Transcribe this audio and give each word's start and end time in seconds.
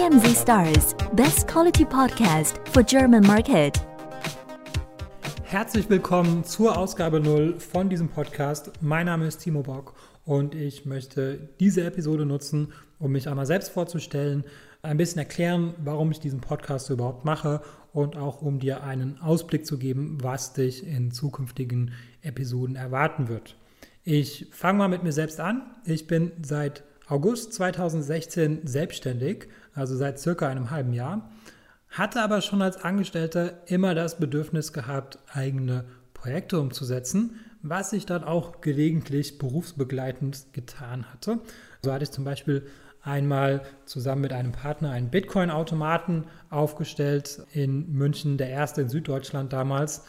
TMZ 0.00 0.34
Stars, 0.34 0.94
best 1.12 1.46
quality 1.46 1.84
podcast 1.84 2.58
for 2.72 2.82
German 2.82 3.22
market. 3.26 3.78
Herzlich 5.44 5.90
willkommen 5.90 6.42
zur 6.42 6.78
Ausgabe 6.78 7.20
0 7.20 7.60
von 7.60 7.90
diesem 7.90 8.08
Podcast. 8.08 8.72
Mein 8.80 9.04
Name 9.04 9.26
ist 9.26 9.40
Timo 9.40 9.62
Bock 9.62 9.92
und 10.24 10.54
ich 10.54 10.86
möchte 10.86 11.50
diese 11.60 11.84
Episode 11.84 12.24
nutzen, 12.24 12.72
um 12.98 13.12
mich 13.12 13.28
einmal 13.28 13.44
selbst 13.44 13.72
vorzustellen, 13.72 14.44
ein 14.80 14.96
bisschen 14.96 15.18
erklären, 15.18 15.74
warum 15.84 16.10
ich 16.12 16.18
diesen 16.18 16.40
Podcast 16.40 16.88
überhaupt 16.88 17.26
mache 17.26 17.60
und 17.92 18.16
auch 18.16 18.40
um 18.40 18.58
dir 18.58 18.82
einen 18.82 19.20
Ausblick 19.20 19.66
zu 19.66 19.76
geben, 19.76 20.16
was 20.22 20.54
dich 20.54 20.86
in 20.86 21.10
zukünftigen 21.10 21.92
Episoden 22.22 22.74
erwarten 22.74 23.28
wird. 23.28 23.54
Ich 24.02 24.46
fange 24.50 24.78
mal 24.78 24.88
mit 24.88 25.02
mir 25.02 25.12
selbst 25.12 25.40
an. 25.40 25.76
Ich 25.84 26.06
bin 26.06 26.32
seit 26.40 26.84
August 27.10 27.52
2016 27.54 28.60
selbstständig, 28.68 29.48
also 29.74 29.96
seit 29.96 30.20
circa 30.20 30.48
einem 30.48 30.70
halben 30.70 30.92
Jahr, 30.92 31.28
hatte 31.88 32.22
aber 32.22 32.40
schon 32.40 32.62
als 32.62 32.76
Angestellter 32.84 33.66
immer 33.66 33.96
das 33.96 34.20
Bedürfnis 34.20 34.72
gehabt, 34.72 35.18
eigene 35.32 35.84
Projekte 36.14 36.60
umzusetzen, 36.60 37.40
was 37.62 37.92
ich 37.92 38.06
dann 38.06 38.22
auch 38.22 38.60
gelegentlich 38.60 39.38
berufsbegleitend 39.38 40.52
getan 40.52 41.04
hatte. 41.12 41.40
So 41.82 41.92
hatte 41.92 42.04
ich 42.04 42.12
zum 42.12 42.24
Beispiel 42.24 42.66
einmal 43.02 43.62
zusammen 43.86 44.22
mit 44.22 44.32
einem 44.32 44.52
Partner 44.52 44.90
einen 44.90 45.10
Bitcoin-Automaten 45.10 46.26
aufgestellt 46.48 47.42
in 47.52 47.92
München, 47.92 48.38
der 48.38 48.50
erste 48.50 48.82
in 48.82 48.88
Süddeutschland 48.88 49.52
damals. 49.52 50.04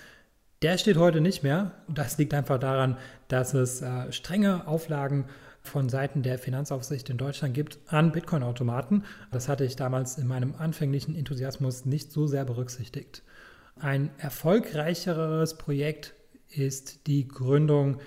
Der 0.61 0.77
steht 0.77 0.97
heute 0.97 1.19
nicht 1.19 1.41
mehr. 1.41 1.71
Das 1.87 2.19
liegt 2.19 2.35
einfach 2.35 2.59
daran, 2.59 2.97
dass 3.27 3.55
es 3.55 3.81
äh, 3.81 4.11
strenge 4.11 4.67
Auflagen 4.67 5.25
von 5.61 5.89
Seiten 5.89 6.23
der 6.23 6.37
Finanzaufsicht 6.37 7.09
in 7.09 7.17
Deutschland 7.17 7.53
gibt 7.53 7.79
an 7.87 8.11
Bitcoin-Automaten. 8.11 9.03
Das 9.31 9.47
hatte 9.47 9.63
ich 9.63 9.75
damals 9.75 10.17
in 10.17 10.27
meinem 10.27 10.55
anfänglichen 10.57 11.15
Enthusiasmus 11.15 11.85
nicht 11.85 12.11
so 12.11 12.27
sehr 12.27 12.45
berücksichtigt. 12.45 13.23
Ein 13.79 14.09
erfolgreicheres 14.17 15.57
Projekt 15.57 16.13
ist 16.49 17.07
die 17.07 17.27
Gründung 17.27 17.99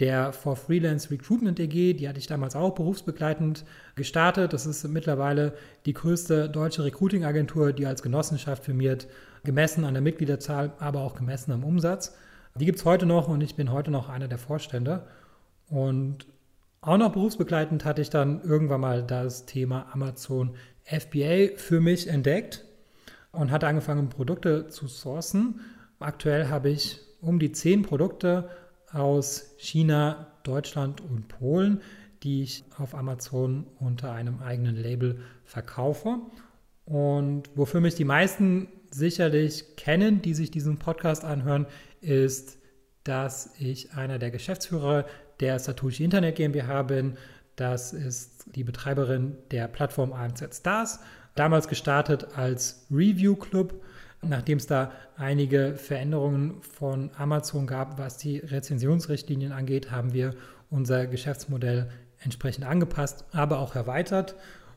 der 0.00 0.32
For 0.32 0.54
Freelance 0.54 1.10
Recruitment 1.10 1.58
EG, 1.58 1.94
die 1.94 2.08
hatte 2.08 2.20
ich 2.20 2.28
damals 2.28 2.54
auch 2.54 2.74
berufsbegleitend 2.74 3.64
gestartet. 3.96 4.52
Das 4.52 4.64
ist 4.64 4.86
mittlerweile 4.86 5.54
die 5.86 5.92
größte 5.92 6.48
deutsche 6.48 6.84
Recruiting-Agentur, 6.84 7.72
die 7.72 7.84
als 7.84 8.02
Genossenschaft 8.02 8.64
firmiert, 8.64 9.08
gemessen 9.42 9.84
an 9.84 9.94
der 9.94 10.02
Mitgliederzahl, 10.02 10.72
aber 10.78 11.00
auch 11.00 11.16
gemessen 11.16 11.50
am 11.50 11.64
Umsatz. 11.64 12.14
Die 12.54 12.64
gibt 12.64 12.78
es 12.78 12.84
heute 12.84 13.06
noch 13.06 13.28
und 13.28 13.40
ich 13.40 13.56
bin 13.56 13.72
heute 13.72 13.90
noch 13.90 14.08
einer 14.08 14.28
der 14.28 14.38
Vorstände. 14.38 15.04
Und 15.68 16.26
auch 16.80 16.96
noch 16.96 17.12
berufsbegleitend 17.12 17.84
hatte 17.84 18.02
ich 18.02 18.10
dann 18.10 18.42
irgendwann 18.42 18.80
mal 18.80 19.02
das 19.02 19.46
Thema 19.46 19.86
Amazon 19.92 20.54
FBA 20.84 21.56
für 21.56 21.80
mich 21.80 22.08
entdeckt 22.08 22.64
und 23.32 23.50
hatte 23.50 23.66
angefangen, 23.66 24.08
Produkte 24.08 24.68
zu 24.68 24.86
sourcen. 24.86 25.60
Aktuell 25.98 26.48
habe 26.48 26.70
ich 26.70 27.00
um 27.20 27.38
die 27.38 27.52
zehn 27.52 27.82
Produkte 27.82 28.48
aus 28.92 29.54
China, 29.58 30.28
Deutschland 30.44 31.00
und 31.00 31.28
Polen, 31.28 31.82
die 32.22 32.42
ich 32.42 32.64
auf 32.78 32.94
Amazon 32.94 33.66
unter 33.78 34.12
einem 34.12 34.40
eigenen 34.40 34.76
Label 34.76 35.20
verkaufe. 35.44 36.18
Und 36.84 37.50
wofür 37.54 37.80
mich 37.80 37.96
die 37.96 38.04
meisten 38.04 38.68
sicherlich 38.90 39.76
kennen, 39.76 40.22
die 40.22 40.34
sich 40.34 40.50
diesen 40.50 40.78
Podcast 40.78 41.24
anhören, 41.24 41.66
ist, 42.00 42.58
dass 43.04 43.52
ich 43.58 43.92
einer 43.92 44.18
der 44.18 44.30
Geschäftsführer 44.30 45.04
der 45.40 45.58
Satoshi 45.58 46.04
Internet 46.04 46.36
GmbH 46.36 46.82
bin. 46.82 47.16
Das 47.56 47.92
ist 47.92 48.44
die 48.54 48.64
Betreiberin 48.64 49.36
der 49.50 49.68
Plattform 49.68 50.12
AMZ 50.12 50.56
Stars, 50.56 51.00
damals 51.34 51.68
gestartet 51.68 52.28
als 52.36 52.86
Review 52.90 53.36
Club 53.36 53.74
Nachdem 54.22 54.58
es 54.58 54.66
da 54.66 54.90
einige 55.16 55.74
Veränderungen 55.76 56.60
von 56.62 57.10
Amazon 57.16 57.66
gab, 57.66 57.98
was 57.98 58.16
die 58.16 58.38
Rezensionsrichtlinien 58.38 59.52
angeht, 59.52 59.92
haben 59.92 60.12
wir 60.12 60.34
unser 60.70 61.06
Geschäftsmodell 61.06 61.88
entsprechend 62.18 62.66
angepasst, 62.66 63.24
aber 63.32 63.60
auch 63.60 63.76
erweitert. 63.76 64.34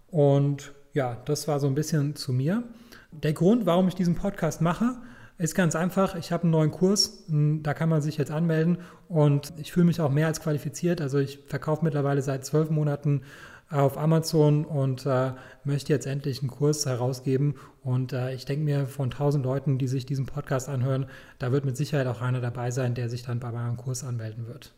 Und 0.07 0.73
ja, 0.93 1.17
das 1.25 1.47
war 1.47 1.59
so 1.59 1.67
ein 1.67 1.75
bisschen 1.75 2.15
zu 2.15 2.33
mir. 2.33 2.63
Der 3.11 3.33
Grund, 3.33 3.65
warum 3.65 3.87
ich 3.87 3.95
diesen 3.95 4.15
Podcast 4.15 4.61
mache, 4.61 4.97
ist 5.41 5.55
ganz 5.55 5.75
einfach. 5.75 6.15
Ich 6.15 6.31
habe 6.31 6.43
einen 6.43 6.51
neuen 6.51 6.71
Kurs, 6.71 7.23
da 7.27 7.73
kann 7.73 7.89
man 7.89 8.01
sich 8.01 8.17
jetzt 8.17 8.31
anmelden 8.31 8.77
und 9.07 9.53
ich 9.57 9.71
fühle 9.71 9.87
mich 9.87 9.99
auch 9.99 10.11
mehr 10.11 10.27
als 10.27 10.39
qualifiziert. 10.39 11.01
Also 11.01 11.17
ich 11.17 11.39
verkaufe 11.47 11.83
mittlerweile 11.83 12.21
seit 12.21 12.45
zwölf 12.45 12.69
Monaten 12.69 13.23
auf 13.69 13.97
Amazon 13.97 14.65
und 14.65 15.05
äh, 15.05 15.31
möchte 15.63 15.93
jetzt 15.93 16.05
endlich 16.05 16.41
einen 16.41 16.51
Kurs 16.51 16.85
herausgeben. 16.85 17.55
Und 17.81 18.13
äh, 18.13 18.33
ich 18.33 18.45
denke 18.45 18.63
mir, 18.63 18.85
von 18.85 19.09
tausend 19.09 19.45
Leuten, 19.45 19.77
die 19.77 19.87
sich 19.87 20.05
diesen 20.05 20.25
Podcast 20.25 20.69
anhören, 20.69 21.07
da 21.39 21.51
wird 21.51 21.65
mit 21.65 21.75
Sicherheit 21.75 22.07
auch 22.07 22.21
einer 22.21 22.41
dabei 22.41 22.69
sein, 22.69 22.93
der 22.93 23.09
sich 23.09 23.23
dann 23.23 23.39
bei 23.39 23.51
meinem 23.51 23.77
Kurs 23.77 24.03
anmelden 24.03 24.47
wird. 24.47 24.73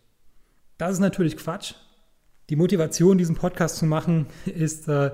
Das 0.78 0.94
ist 0.94 1.00
natürlich 1.00 1.38
Quatsch. 1.38 1.74
Die 2.50 2.56
Motivation, 2.56 3.18
diesen 3.18 3.36
Podcast 3.36 3.78
zu 3.78 3.86
machen, 3.86 4.28
ist, 4.46 4.88
äh, 4.88 5.12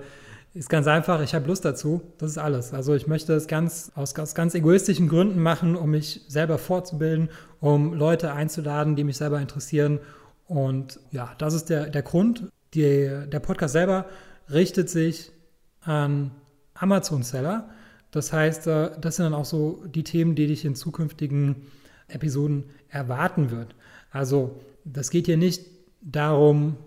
ist 0.54 0.70
ganz 0.70 0.88
einfach. 0.88 1.22
Ich 1.22 1.36
habe 1.36 1.48
Lust 1.48 1.66
dazu. 1.66 2.02
Das 2.18 2.32
ist 2.32 2.38
alles. 2.38 2.74
Also 2.74 2.96
ich 2.96 3.08
möchte 3.08 3.34
es 3.34 3.48
ganz 3.48 3.92
aus, 3.96 4.18
aus 4.18 4.36
ganz 4.36 4.56
egoistischen 4.56 5.08
Gründen 5.08 5.42
machen, 5.42 5.76
um 5.76 5.92
mich 5.92 6.22
selber 6.28 6.58
fortzubilden, 6.58 7.30
um 7.60 7.94
Leute 7.94 8.34
einzuladen, 8.34 8.96
die 8.96 9.04
mich 9.04 9.18
selber 9.18 9.40
interessieren. 9.40 10.00
Und 10.48 11.00
ja, 11.12 11.36
das 11.38 11.54
ist 11.54 11.70
der, 11.70 11.90
der 11.90 12.02
Grund. 12.02 12.52
Die, 12.74 13.10
der 13.28 13.40
Podcast 13.40 13.74
selber 13.74 14.06
richtet 14.52 14.90
sich 14.90 15.32
an 15.82 16.32
Amazon-Seller. 16.74 17.70
Das 18.12 18.34
heißt, 18.34 18.68
äh, 18.68 18.92
das 19.00 19.18
sind 19.18 19.26
dann 19.26 19.34
auch 19.34 19.46
so 19.46 19.84
die 19.86 20.04
Themen, 20.04 20.36
die 20.36 20.48
dich 20.48 20.66
in 20.66 20.76
zukünftigen 20.76 21.68
Episoden 22.08 22.66
erwarten 22.90 23.52
wird. 23.52 23.76
Also, 24.12 24.60
das 24.86 25.12
geht 25.12 25.28
hier 25.28 25.38
nicht 25.38 25.66
darum, 26.02 26.78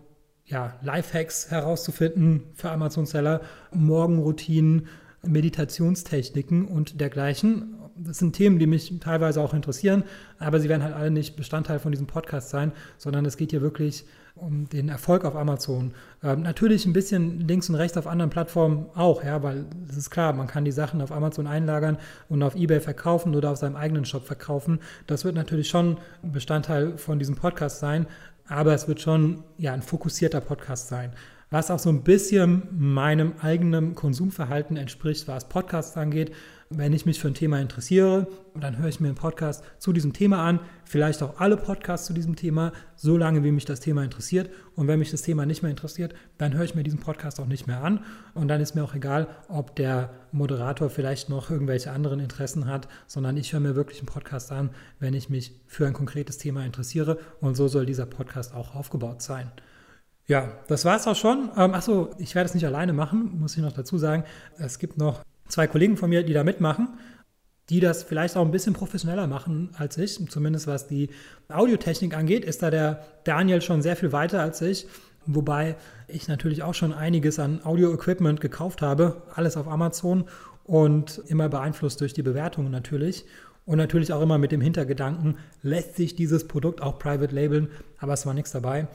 ja, 0.44 0.74
Lifehacks 0.82 1.50
herauszufinden 1.50 2.42
für 2.54 2.70
Amazon-Seller, 2.70 3.40
Morgenroutinen, 3.72 4.88
Meditationstechniken 5.24 6.66
und 6.66 7.00
dergleichen. 7.00 7.76
Das 7.96 8.18
sind 8.18 8.34
Themen, 8.34 8.58
die 8.58 8.66
mich 8.66 8.98
teilweise 9.00 9.40
auch 9.40 9.54
interessieren, 9.54 10.04
aber 10.38 10.60
sie 10.60 10.68
werden 10.68 10.82
halt 10.82 10.94
alle 10.94 11.10
nicht 11.10 11.36
Bestandteil 11.36 11.78
von 11.78 11.92
diesem 11.92 12.06
Podcast 12.06 12.50
sein, 12.50 12.72
sondern 12.98 13.24
es 13.24 13.36
geht 13.36 13.50
hier 13.50 13.60
wirklich 13.60 14.04
um 14.34 14.68
den 14.68 14.88
Erfolg 14.88 15.24
auf 15.24 15.36
Amazon. 15.36 15.92
Ähm, 16.22 16.42
natürlich 16.42 16.86
ein 16.86 16.94
bisschen 16.94 17.46
links 17.46 17.68
und 17.68 17.74
rechts 17.74 17.98
auf 17.98 18.06
anderen 18.06 18.30
Plattformen 18.30 18.86
auch, 18.94 19.22
ja, 19.22 19.42
weil 19.42 19.66
es 19.88 19.96
ist 19.96 20.10
klar, 20.10 20.32
man 20.32 20.46
kann 20.46 20.64
die 20.64 20.72
Sachen 20.72 21.02
auf 21.02 21.12
Amazon 21.12 21.46
einlagern 21.46 21.98
und 22.30 22.42
auf 22.42 22.56
Ebay 22.56 22.80
verkaufen 22.80 23.34
oder 23.34 23.50
auf 23.50 23.58
seinem 23.58 23.76
eigenen 23.76 24.06
Shop 24.06 24.24
verkaufen. 24.24 24.80
Das 25.06 25.24
wird 25.24 25.34
natürlich 25.34 25.68
schon 25.68 25.98
Bestandteil 26.22 26.96
von 26.96 27.18
diesem 27.18 27.36
Podcast 27.36 27.78
sein, 27.78 28.06
aber 28.46 28.74
es 28.74 28.88
wird 28.88 29.00
schon 29.00 29.44
ja, 29.58 29.72
ein 29.72 29.82
fokussierter 29.82 30.40
Podcast 30.40 30.88
sein 30.88 31.12
was 31.52 31.70
auch 31.70 31.78
so 31.78 31.90
ein 31.90 32.02
bisschen 32.02 32.62
meinem 32.72 33.34
eigenen 33.40 33.94
Konsumverhalten 33.94 34.78
entspricht, 34.78 35.28
was 35.28 35.50
Podcasts 35.50 35.98
angeht. 35.98 36.32
Wenn 36.70 36.94
ich 36.94 37.04
mich 37.04 37.20
für 37.20 37.28
ein 37.28 37.34
Thema 37.34 37.60
interessiere, 37.60 38.26
dann 38.58 38.78
höre 38.78 38.88
ich 38.88 39.00
mir 39.00 39.08
einen 39.08 39.16
Podcast 39.16 39.62
zu 39.78 39.92
diesem 39.92 40.14
Thema 40.14 40.38
an, 40.38 40.60
vielleicht 40.86 41.22
auch 41.22 41.38
alle 41.38 41.58
Podcasts 41.58 42.06
zu 42.06 42.14
diesem 42.14 42.36
Thema, 42.36 42.72
so 42.96 43.18
lange 43.18 43.44
wie 43.44 43.50
mich 43.50 43.66
das 43.66 43.80
Thema 43.80 44.02
interessiert. 44.02 44.48
Und 44.76 44.88
wenn 44.88 44.98
mich 44.98 45.10
das 45.10 45.20
Thema 45.20 45.44
nicht 45.44 45.60
mehr 45.60 45.70
interessiert, 45.70 46.14
dann 46.38 46.54
höre 46.54 46.64
ich 46.64 46.74
mir 46.74 46.84
diesen 46.84 47.00
Podcast 47.00 47.38
auch 47.38 47.46
nicht 47.46 47.66
mehr 47.66 47.84
an. 47.84 48.00
Und 48.32 48.48
dann 48.48 48.62
ist 48.62 48.74
mir 48.74 48.82
auch 48.82 48.94
egal, 48.94 49.28
ob 49.48 49.76
der 49.76 50.08
Moderator 50.32 50.88
vielleicht 50.88 51.28
noch 51.28 51.50
irgendwelche 51.50 51.92
anderen 51.92 52.20
Interessen 52.20 52.66
hat, 52.66 52.88
sondern 53.06 53.36
ich 53.36 53.52
höre 53.52 53.60
mir 53.60 53.76
wirklich 53.76 53.98
einen 53.98 54.06
Podcast 54.06 54.52
an, 54.52 54.70
wenn 55.00 55.12
ich 55.12 55.28
mich 55.28 55.52
für 55.66 55.86
ein 55.86 55.92
konkretes 55.92 56.38
Thema 56.38 56.64
interessiere. 56.64 57.18
Und 57.42 57.58
so 57.58 57.68
soll 57.68 57.84
dieser 57.84 58.06
Podcast 58.06 58.54
auch 58.54 58.74
aufgebaut 58.74 59.20
sein. 59.20 59.52
Ja, 60.26 60.52
das 60.68 60.84
war 60.84 60.96
es 60.96 61.06
auch 61.06 61.16
schon. 61.16 61.50
Ähm, 61.56 61.74
achso, 61.74 62.10
ich 62.18 62.34
werde 62.34 62.48
es 62.48 62.54
nicht 62.54 62.66
alleine 62.66 62.92
machen, 62.92 63.38
muss 63.40 63.56
ich 63.56 63.62
noch 63.62 63.72
dazu 63.72 63.98
sagen. 63.98 64.24
Es 64.58 64.78
gibt 64.78 64.96
noch 64.96 65.22
zwei 65.48 65.66
Kollegen 65.66 65.96
von 65.96 66.10
mir, 66.10 66.22
die 66.22 66.32
da 66.32 66.44
mitmachen, 66.44 66.98
die 67.68 67.80
das 67.80 68.02
vielleicht 68.02 68.36
auch 68.36 68.44
ein 68.44 68.50
bisschen 68.50 68.72
professioneller 68.72 69.26
machen 69.26 69.70
als 69.76 69.98
ich. 69.98 70.18
Zumindest 70.30 70.66
was 70.66 70.86
die 70.86 71.10
Audiotechnik 71.48 72.16
angeht, 72.16 72.44
ist 72.44 72.62
da 72.62 72.70
der 72.70 73.04
Daniel 73.24 73.60
schon 73.60 73.82
sehr 73.82 73.96
viel 73.96 74.12
weiter 74.12 74.40
als 74.40 74.60
ich. 74.62 74.86
Wobei 75.26 75.76
ich 76.08 76.28
natürlich 76.28 76.62
auch 76.62 76.74
schon 76.74 76.92
einiges 76.92 77.38
an 77.38 77.60
Audio-Equipment 77.64 78.40
gekauft 78.40 78.82
habe, 78.82 79.22
alles 79.34 79.56
auf 79.56 79.68
Amazon 79.68 80.24
und 80.64 81.22
immer 81.26 81.48
beeinflusst 81.48 82.00
durch 82.00 82.12
die 82.12 82.22
Bewertungen 82.22 82.70
natürlich. 82.70 83.24
Und 83.64 83.78
natürlich 83.78 84.12
auch 84.12 84.20
immer 84.20 84.38
mit 84.38 84.50
dem 84.50 84.60
Hintergedanken, 84.60 85.38
lässt 85.62 85.94
sich 85.94 86.16
dieses 86.16 86.48
Produkt 86.48 86.82
auch 86.82 86.98
private 86.98 87.32
labeln, 87.32 87.68
aber 87.98 88.14
es 88.14 88.26
war 88.26 88.34
nichts 88.34 88.50
dabei. 88.50 88.88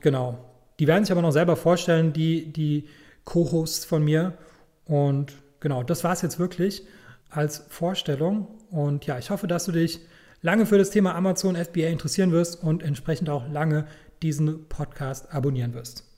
Genau, 0.00 0.51
die 0.82 0.88
werden 0.88 1.04
sich 1.04 1.12
aber 1.12 1.22
noch 1.22 1.30
selber 1.30 1.54
vorstellen, 1.54 2.12
die, 2.12 2.52
die 2.52 2.88
Co-Hosts 3.22 3.84
von 3.84 4.02
mir. 4.02 4.36
Und 4.84 5.32
genau, 5.60 5.84
das 5.84 6.02
war 6.02 6.12
es 6.12 6.22
jetzt 6.22 6.40
wirklich 6.40 6.82
als 7.30 7.64
Vorstellung. 7.68 8.48
Und 8.68 9.06
ja, 9.06 9.16
ich 9.16 9.30
hoffe, 9.30 9.46
dass 9.46 9.66
du 9.66 9.70
dich 9.70 10.00
lange 10.40 10.66
für 10.66 10.78
das 10.78 10.90
Thema 10.90 11.14
Amazon 11.14 11.54
FBA 11.54 11.86
interessieren 11.86 12.32
wirst 12.32 12.60
und 12.64 12.82
entsprechend 12.82 13.30
auch 13.30 13.48
lange 13.48 13.86
diesen 14.22 14.68
Podcast 14.68 15.32
abonnieren 15.32 15.72
wirst. 15.72 16.11